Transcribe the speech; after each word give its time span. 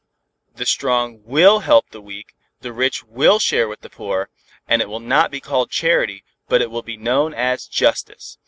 The 0.55 0.65
strong 0.65 1.21
will 1.25 1.59
help 1.59 1.91
the 1.91 2.01
weak, 2.01 2.33
the 2.61 2.73
rich 2.73 3.03
will 3.03 3.37
share 3.37 3.67
with 3.67 3.81
the 3.81 3.89
poor, 3.91 4.29
and 4.67 4.81
it 4.81 4.89
will 4.89 4.99
not 4.99 5.29
be 5.29 5.39
called 5.39 5.69
charity, 5.69 6.23
but 6.47 6.59
it 6.59 6.71
will 6.71 6.81
be 6.81 6.97
known 6.97 7.35
as 7.35 7.67
justice. 7.67 8.39